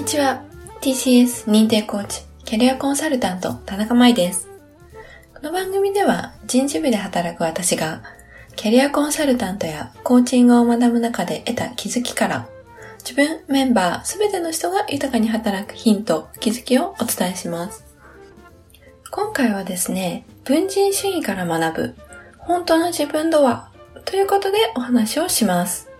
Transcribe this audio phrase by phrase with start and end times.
[0.00, 0.42] にちは。
[0.80, 4.48] TCS 認定コーチ、キャリアコンサルタント、田中舞です。
[5.34, 8.02] この番組では人事部で働く私が、
[8.56, 12.48] キャリアコンサルタントやコーチングを学ぶ中で得た気づきから、
[13.00, 17.84] 自分、メンバー、すべての人が豊かに働くヒント、気づきをお伝えします。
[19.10, 21.96] 今回はですね、文人主義から学ぶ、
[22.38, 23.70] 本当の自分とは、
[24.06, 25.90] ということでお話をします。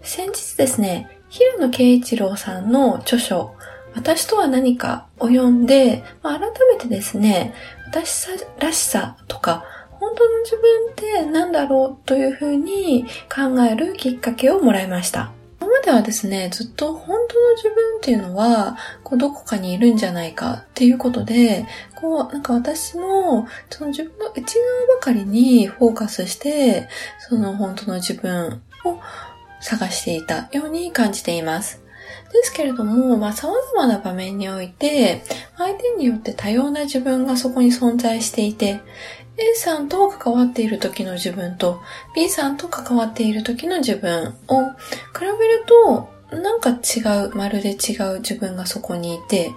[0.00, 3.54] 先日ですね、平野啓一郎さんの著書、
[3.94, 7.54] 私とは何かを読んで、まあ、改めてですね、
[7.86, 15.32] 私らしさとか、本当の自分って何だろうというふうに考えるきっかけをもらいました。
[15.60, 26.88] 今まではですね、ずっと本当の自分っていうのは、こうどこかにいるんじゃないかっていうことで、こうなんか私のその自分の内側ばかりにフォーカスして、
[27.20, 28.98] その本当の自分を
[29.60, 31.82] 探していたように感じています。
[32.32, 35.22] ですけれども、まあ、様々な場面において、
[35.56, 38.80] 相手によって多様な自分がそこに存在していて、
[39.36, 41.80] A さんと関わっている時の自分と
[42.14, 44.74] B さんと関わっている時の自分を比
[45.20, 49.52] べると、なんか違う、まるで違う自分がそこにいて、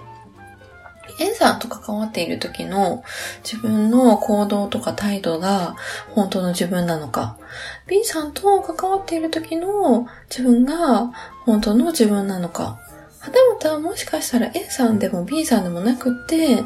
[1.20, 3.04] A さんと関わっている時の
[3.44, 5.76] 自分の行動とか態度が
[6.10, 7.36] 本当の自分なのか、
[7.86, 11.12] B さんと関わっている時の自分が
[11.44, 12.78] 本当の自分なのか、
[13.20, 16.64] はたまたもしかしたら A さんでも B さんでもなくって C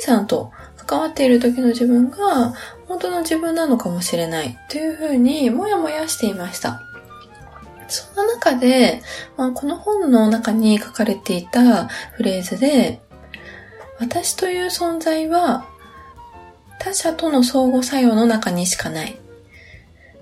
[0.00, 2.54] さんと関わっている時の自分が
[2.88, 6.82] 本当の自分なのかもしれないというふうにもやもやしていました。
[7.88, 9.02] そんな中で、
[9.36, 13.00] まあ、この本の中に書かれていたフレーズで、
[13.98, 15.66] 私という存在は
[16.78, 19.18] 他者との相互作用の中にしかない。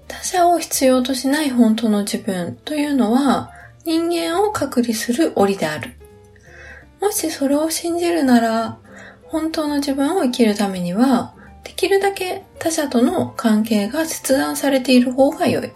[0.08, 3.52] 他者を必要としない本当の自分というのは
[3.84, 5.94] 人間を隔離する檻である。
[7.00, 8.78] もしそれを信じるなら、
[9.24, 15.70] 本当の自分を生きるためには、できるだけ他者との関係が切断されている方が良い。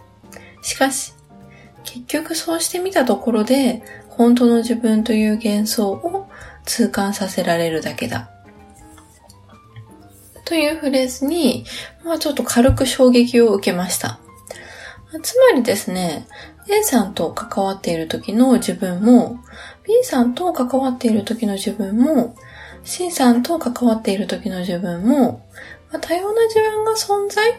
[0.63, 1.13] しかし、
[1.85, 6.29] 結局そうしてみたところで、本当の自分という幻想を
[6.65, 8.31] 痛感させられるだけだ。
[10.45, 11.65] というフレーズに、
[12.05, 14.19] まあちょっと軽く衝撃を受けました。
[15.21, 16.27] つまりですね、
[16.69, 19.39] A さんと関わっている時の自分も、
[19.85, 22.35] B さんと関わっている時の自分も、
[22.85, 25.45] C さんと関わっている時の自分も、
[25.91, 27.53] まあ、多様な自分が存在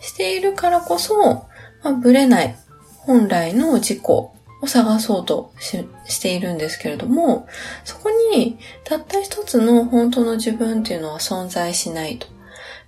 [0.00, 1.46] しているからこそ、
[1.82, 2.56] まあ、ブレない
[2.98, 4.32] 本来の自己を
[4.66, 7.46] 探そうとしているんですけれども、
[7.84, 12.26] そこにたった一つの本当の自分っていうのは存在しないと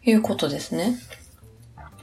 [0.04, 0.96] いうことですね。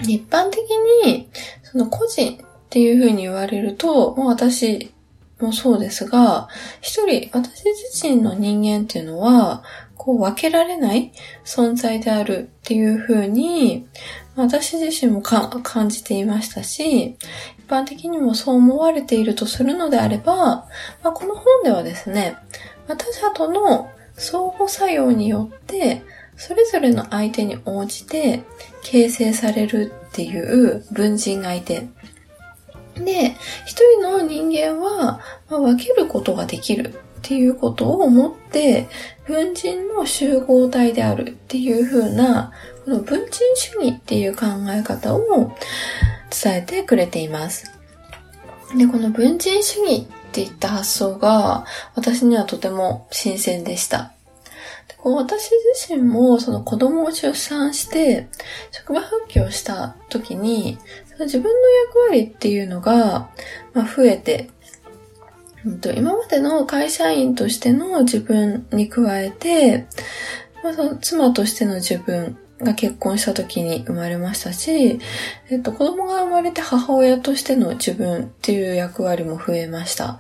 [0.02, 0.60] 一般的
[1.06, 1.30] に、
[1.64, 4.92] その個人っていうふうに言われると、もう私
[5.40, 6.48] もそうですが、
[6.82, 9.64] 一人、私自身の人間っていうのは、
[9.96, 11.12] こう分けられない
[11.44, 13.88] 存在であるっていうふうに、
[14.36, 17.18] 私自身も感じていましたし、
[17.60, 20.66] 一般的にもそう思われているとするのであれば、ま
[21.06, 22.38] あ、この本ではですね、
[22.88, 26.04] 他者との相互作用によって、
[26.38, 28.44] それぞれの相手に応じて
[28.84, 31.88] 形成されるっていう文人がいて、
[32.96, 38.88] で、一人の人間は、分けることができるっていうことを思って、
[39.26, 42.52] 文人の集合体であるっていう風な、
[42.86, 45.56] この文人主義っていう考え方を
[46.30, 47.72] 伝えてくれています。
[48.78, 51.66] で、この文人主義っていった発想が
[51.96, 54.14] 私にはとても新鮮でした。
[54.98, 58.28] こう私自身もその子供を出産して
[58.72, 60.78] 職場復帰をした時に
[61.20, 63.30] 自分の役割っていうのが、
[63.74, 64.50] ま増えて、
[65.96, 69.88] 今までの会社員としての自分に加えて、
[70.64, 75.00] まあ、その妻としての自分が結婚した時に生まれましたし、
[75.50, 80.20] えっと、子供が生まれて母親としての自分っていう役割も増えました。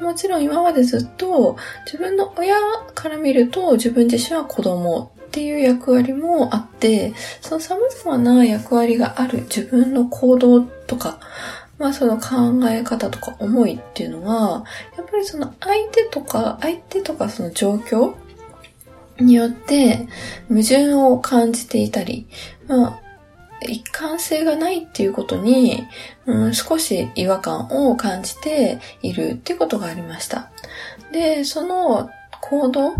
[0.00, 2.56] もちろん今までずっと自分の親
[2.94, 11.18] から見ると自分自身は子供っていう役割もあって、その様々な役割がある自分の行動とか、
[11.78, 14.64] まあその考え方とか思いっていうのは、
[14.96, 18.14] やっぱりその相手とか、相手とかその状況
[19.18, 20.08] によって
[20.48, 22.26] 矛盾を感じていたり、
[22.66, 23.00] まあ、
[23.62, 25.86] 一貫性がないっていうことに、
[26.26, 30.50] うん、少し違和感を感じているっていうことがありました。
[31.12, 32.10] で、その
[32.50, 32.90] 行動？
[32.90, 32.96] 例え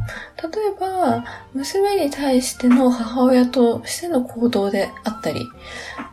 [0.78, 5.46] ば、娘に対しての母親としての行動であったり、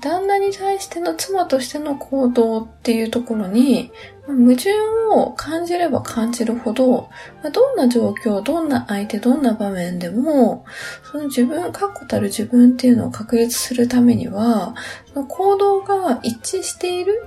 [0.01, 3.92] 旦那に対しての妻としての行動っていうところに、
[4.28, 4.72] 矛盾
[5.12, 7.10] を感じれば感じるほど、
[7.54, 10.66] どんな状況、どんな相手、どんな場面でも、
[11.12, 14.75] その自分、確固たる自分っていうのを確立するためには、
[15.13, 17.25] その行動が一致している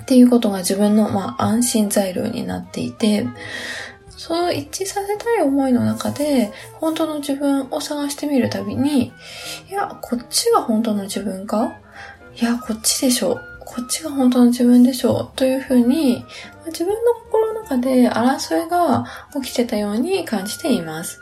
[0.00, 3.26] っていうことが自分の、まあ、安心材料になっていて、
[4.18, 9.12] その一致させたい思いの中で、本当の自分を探してみるたびに、
[9.70, 11.78] いや、こっちが本当の自分か？
[12.34, 13.40] いや、こっちでしょ。
[13.60, 15.36] こっちが本当の自分でしょう。
[15.36, 16.24] というふうに、
[16.66, 19.06] 自分の心の中で争いが
[19.40, 21.20] 起きてたように感じています。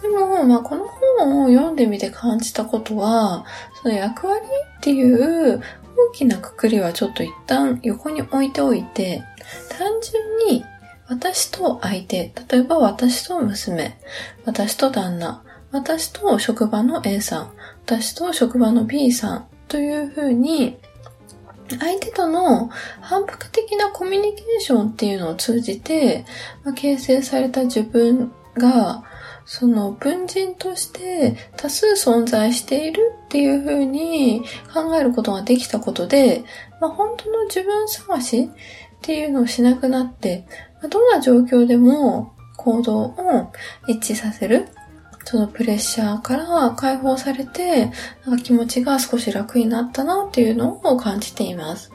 [0.00, 3.44] でも、まあ、この本を読んでみて感じたことは、
[3.82, 4.44] その役割
[4.78, 5.60] っていう
[5.96, 9.24] 大きなくくりはちょっと一旦横に置いておいて、
[9.70, 10.64] 単純に
[11.08, 13.98] 私と相手、例えば私と娘、
[14.44, 17.52] 私と旦那、私と職場の A さん、
[17.84, 20.78] 私と職場の B さんというふうに、
[21.68, 22.68] 相手との
[23.00, 26.24] 反復的なコミュニケーションっていうのを通じて、
[26.74, 29.04] 形成された自分が、
[29.46, 34.42] その文人として多数存在しているっていうふうに
[34.72, 36.44] 考えることができたことで、
[36.80, 38.48] まあ、本当の自分探しっ
[39.02, 40.46] ていうのをしなくなって、
[40.88, 43.52] どんな状況でも行動を
[43.88, 44.68] 一致させる。
[45.26, 47.90] そのプレッシャーから解放されて、
[48.26, 51.92] なんか気持ちが少し楽になったなっていうのを感じています。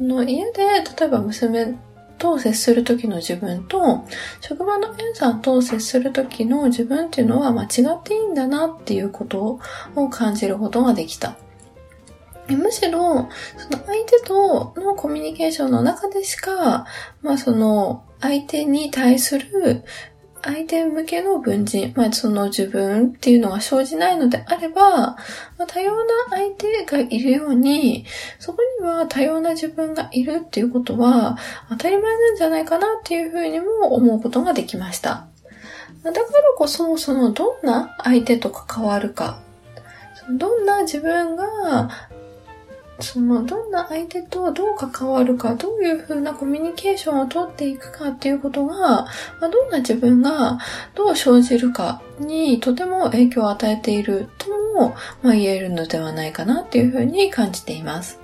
[0.00, 0.62] の家で、
[0.98, 1.76] 例えば娘
[2.18, 4.04] と接する時の自分と、
[4.40, 9.60] 職場の A さんと接する時の自分っていうのは間違っていいんだなっていうこと
[9.94, 11.36] を感じることができた。
[12.54, 16.86] むしろ、その相手とのコミュニケーションの中でしか、
[17.22, 19.84] まあその相手に対する
[20.42, 25.16] 相手向けの文人、まあその自分っていうのが生じないのであれば、ま
[25.58, 28.04] あ、多様な相手がいるように、
[28.38, 31.36] そこには多様な自分がいるっていうことは
[31.68, 35.26] 当たり前なんじゃないかなっていうふうにも思うことができました。
[36.04, 36.24] だから
[36.56, 39.40] こそ、そのどんな相手と関わるか、
[40.30, 41.90] どんな自分が
[43.00, 49.08] その、どんな相手とどう関わるか、どういうふうなコミュニケーションをとっていくかっていうことが、ま
[49.42, 50.58] あ、どんな自分が
[50.94, 58.18] どう生じるかにとても影響を与えているとも、まあ、言えるのではないかなっていうふうに感じています。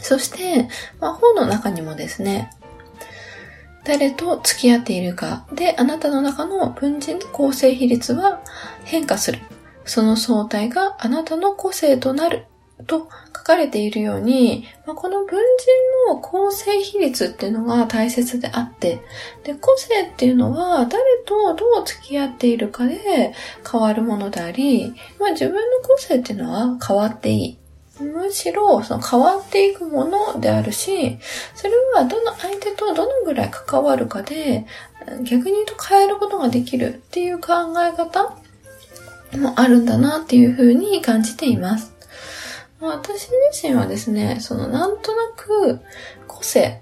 [0.00, 0.68] そして、
[1.00, 2.50] まあ、本の中にもですね、
[3.84, 8.40] 誰と付き合っているかで、あなたの中の文人の構成比率は
[8.84, 9.40] 変化する。
[9.84, 12.44] その相対があなたの個性となる
[12.86, 15.38] と書かれているように、まあ、この文人
[16.08, 19.00] の構成比率っていうのが大切であって、
[19.44, 23.32] で、個性っていうのは誰とどう付き合っているかで
[23.70, 27.58] 変わるものであり、まあ、自分の個性っていうのは変わっていい。
[28.00, 31.18] むしろ、その変わっていくものであるし、
[31.54, 34.66] それはどの相手とどのぐらい関わるかで、
[35.22, 38.36] 逆に言うと変えることができるっていう考え方
[39.36, 41.97] もあるんだなっていうふうに感じています。
[42.80, 45.80] 私自身はですね、そのなんとなく
[46.28, 46.80] 個性、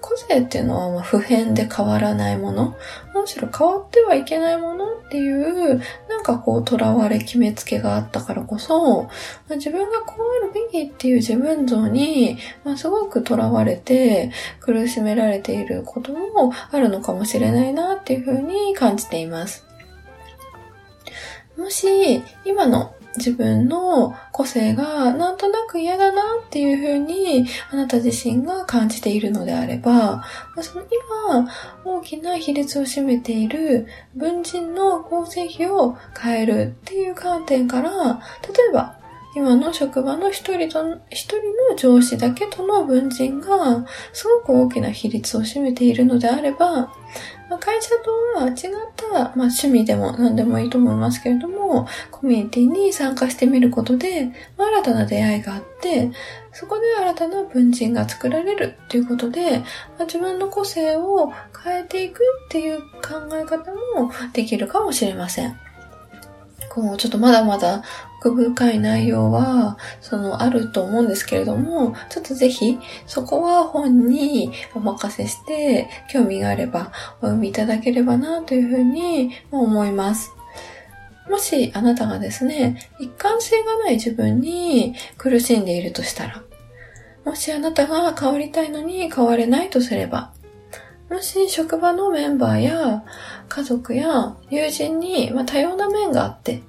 [0.00, 2.76] 個性っていうのはま普遍で変わらないもの、
[3.14, 9.08] むしろ変わってはいけないものっていう、なんかこう、囚われ決めつけがあったからこそ、
[9.48, 19.64] ま、自分がこうあるべきっていう自分像に、まあ、すごく囚われて苦しめられていることもあるのかもしれないなっていうふうに感じています。
[21.56, 30.24] もし、今の自分の個性がなんとなく嫌だなっていうふうにあなた自身が感じているのであれば、
[30.60, 30.84] その
[31.30, 31.50] 今
[31.84, 38.97] 大きな比率を占めている文人の構成比を変えるっていう観点から、例えば
[39.34, 41.36] 今の職場の一人と、一人
[41.70, 46.92] の上司だけとの文人がすごく大きな比率を占めているのであれば、
[47.50, 48.54] ま、会社とは違っ
[48.96, 56.10] た、まあ、趣味でも何でもいいと思いますけれども、コミュニティに参加してみることで、まあ、新たな出会いがあって、
[56.52, 59.66] そこで新たな文人が作られるっていうことで、ま
[60.00, 61.32] あ、自分の個性を
[61.64, 65.56] 変えていくっていう考え方もできるかもしれません。
[66.70, 67.82] こう、ちょっとまだまだ
[68.20, 80.32] 奥深い内容は、その、あると思うんですけれども、ちょっとぜひ、そこは本にお任せして、興味があればお読みいただければな、というふうに思います。
[81.28, 86.42] もしあなたがですね、一貫性がない自分に苦しんでいるとしたら、
[87.24, 90.32] もしあなたが変わりたいのに変われないとすれば、
[91.10, 93.04] もし職場のメンバーや
[93.48, 96.62] 家族や友人に、まあ、多様な面があって、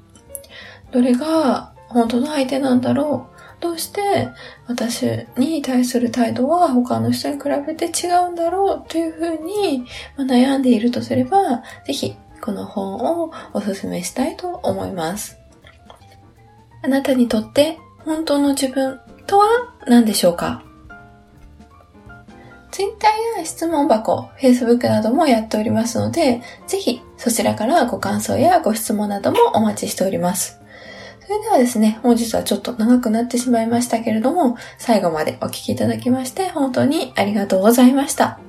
[0.92, 4.30] どれが本当の相手なんだろうどうして
[4.68, 5.06] 私
[5.38, 9.86] に対する態度は他の人に比べて違うんだろうというふうに
[10.18, 15.38] 悩んでいるとすれば、ぜひこの本をおすすめしたいと思います。
[16.82, 19.48] あなたにとって本当の自分とは
[19.86, 20.64] 何でしょうか
[22.72, 30.62] ？Twitter や質問箱、Facebook などもやっておりますので、ぜひそちらからご感想やご質問などもお待ちしております。
[31.30, 38.40] それではですね、本日はちょっと長くなってしまいましたけれども、最後までお聴きいただきまして本当にありがとうございました。